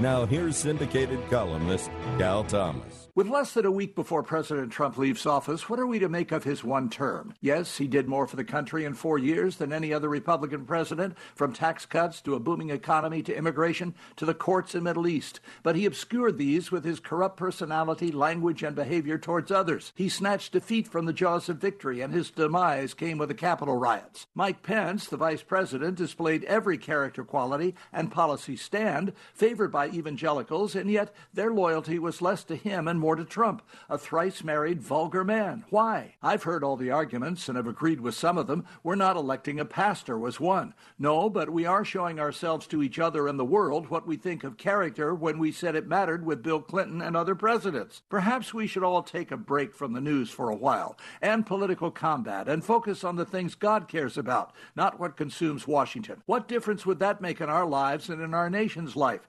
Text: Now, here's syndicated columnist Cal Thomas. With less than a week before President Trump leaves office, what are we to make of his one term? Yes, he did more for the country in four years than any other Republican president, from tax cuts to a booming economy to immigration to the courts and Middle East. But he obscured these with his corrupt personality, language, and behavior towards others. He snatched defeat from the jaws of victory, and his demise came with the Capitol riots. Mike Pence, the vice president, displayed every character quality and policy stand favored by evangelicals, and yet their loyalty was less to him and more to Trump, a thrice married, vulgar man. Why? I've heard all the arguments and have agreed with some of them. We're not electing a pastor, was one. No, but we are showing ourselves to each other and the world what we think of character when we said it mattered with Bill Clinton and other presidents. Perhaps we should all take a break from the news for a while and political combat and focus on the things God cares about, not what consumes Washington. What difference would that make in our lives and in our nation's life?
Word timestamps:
Now, 0.00 0.26
here's 0.26 0.56
syndicated 0.56 1.20
columnist 1.30 1.90
Cal 2.18 2.44
Thomas. 2.44 3.08
With 3.14 3.28
less 3.28 3.52
than 3.52 3.66
a 3.66 3.70
week 3.70 3.94
before 3.94 4.22
President 4.22 4.72
Trump 4.72 4.96
leaves 4.96 5.26
office, 5.26 5.68
what 5.68 5.78
are 5.78 5.86
we 5.86 5.98
to 5.98 6.08
make 6.08 6.32
of 6.32 6.44
his 6.44 6.64
one 6.64 6.88
term? 6.88 7.34
Yes, 7.42 7.76
he 7.76 7.86
did 7.86 8.08
more 8.08 8.26
for 8.26 8.36
the 8.36 8.44
country 8.44 8.86
in 8.86 8.94
four 8.94 9.18
years 9.18 9.56
than 9.56 9.70
any 9.70 9.92
other 9.92 10.08
Republican 10.08 10.64
president, 10.64 11.14
from 11.34 11.52
tax 11.52 11.84
cuts 11.84 12.22
to 12.22 12.34
a 12.34 12.40
booming 12.40 12.70
economy 12.70 13.22
to 13.22 13.36
immigration 13.36 13.94
to 14.16 14.24
the 14.24 14.32
courts 14.32 14.74
and 14.74 14.84
Middle 14.84 15.06
East. 15.06 15.40
But 15.62 15.76
he 15.76 15.84
obscured 15.84 16.38
these 16.38 16.72
with 16.72 16.86
his 16.86 17.00
corrupt 17.00 17.36
personality, 17.36 18.10
language, 18.10 18.62
and 18.62 18.74
behavior 18.74 19.18
towards 19.18 19.50
others. 19.50 19.92
He 19.94 20.08
snatched 20.08 20.52
defeat 20.52 20.88
from 20.88 21.04
the 21.04 21.12
jaws 21.12 21.50
of 21.50 21.58
victory, 21.58 22.00
and 22.00 22.14
his 22.14 22.30
demise 22.30 22.94
came 22.94 23.18
with 23.18 23.28
the 23.28 23.34
Capitol 23.34 23.76
riots. 23.76 24.26
Mike 24.34 24.62
Pence, 24.62 25.06
the 25.06 25.18
vice 25.18 25.42
president, 25.42 25.98
displayed 25.98 26.44
every 26.44 26.78
character 26.78 27.24
quality 27.24 27.74
and 27.92 28.10
policy 28.10 28.56
stand 28.56 29.12
favored 29.34 29.70
by 29.70 29.81
evangelicals, 29.88 30.74
and 30.74 30.90
yet 30.90 31.14
their 31.32 31.52
loyalty 31.52 31.98
was 31.98 32.22
less 32.22 32.44
to 32.44 32.56
him 32.56 32.88
and 32.88 33.00
more 33.00 33.16
to 33.16 33.24
Trump, 33.24 33.62
a 33.88 33.98
thrice 33.98 34.44
married, 34.44 34.82
vulgar 34.82 35.24
man. 35.24 35.64
Why? 35.70 36.16
I've 36.22 36.42
heard 36.42 36.64
all 36.64 36.76
the 36.76 36.90
arguments 36.90 37.48
and 37.48 37.56
have 37.56 37.66
agreed 37.66 38.00
with 38.00 38.14
some 38.14 38.38
of 38.38 38.46
them. 38.46 38.64
We're 38.82 38.94
not 38.94 39.16
electing 39.16 39.60
a 39.60 39.64
pastor, 39.64 40.18
was 40.18 40.40
one. 40.40 40.74
No, 40.98 41.28
but 41.28 41.50
we 41.50 41.66
are 41.66 41.84
showing 41.84 42.18
ourselves 42.18 42.66
to 42.68 42.82
each 42.82 42.98
other 42.98 43.28
and 43.28 43.38
the 43.38 43.44
world 43.44 43.88
what 43.88 44.06
we 44.06 44.16
think 44.16 44.44
of 44.44 44.56
character 44.56 45.14
when 45.14 45.38
we 45.38 45.52
said 45.52 45.76
it 45.76 45.86
mattered 45.86 46.24
with 46.24 46.42
Bill 46.42 46.60
Clinton 46.60 47.00
and 47.00 47.16
other 47.16 47.34
presidents. 47.34 48.02
Perhaps 48.08 48.52
we 48.54 48.66
should 48.66 48.84
all 48.84 49.02
take 49.02 49.30
a 49.30 49.36
break 49.36 49.74
from 49.74 49.92
the 49.92 50.00
news 50.00 50.30
for 50.30 50.50
a 50.50 50.56
while 50.56 50.96
and 51.20 51.46
political 51.46 51.90
combat 51.90 52.48
and 52.48 52.64
focus 52.64 53.04
on 53.04 53.16
the 53.16 53.24
things 53.24 53.54
God 53.54 53.88
cares 53.88 54.18
about, 54.18 54.52
not 54.76 54.98
what 54.98 55.16
consumes 55.16 55.66
Washington. 55.66 56.22
What 56.26 56.48
difference 56.48 56.86
would 56.86 56.98
that 57.00 57.20
make 57.20 57.40
in 57.40 57.48
our 57.48 57.66
lives 57.66 58.08
and 58.08 58.20
in 58.20 58.34
our 58.34 58.50
nation's 58.50 58.96
life? 58.96 59.28